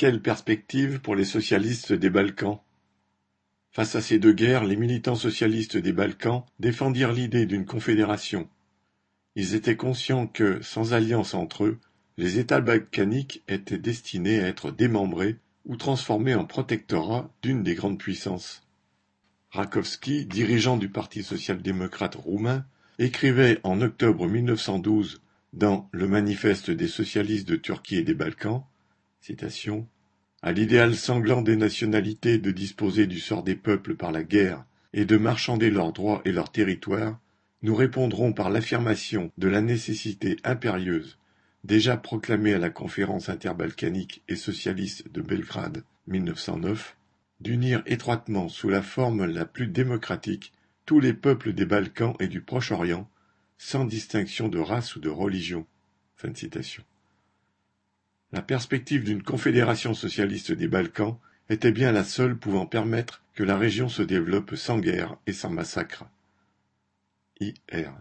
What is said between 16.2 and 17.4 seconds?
en protectorat